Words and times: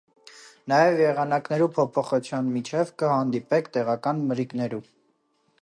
Նաեւ, 0.71 0.95
եղանակներու 1.01 1.67
փոփոխութեան 1.75 2.49
միջեւ, 2.57 2.95
կը 3.03 3.13
հանդիպինք 3.15 3.73
տեղական 3.79 4.29
մրրիկներու։ 4.31 4.85